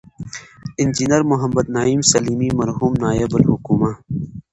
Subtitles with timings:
[0.81, 3.91] انجنیر محمد نعیم سلیمي، مرحوم نایب الحکومه